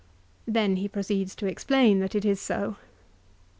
[0.47, 2.77] Then he proceeds to explain that it is so.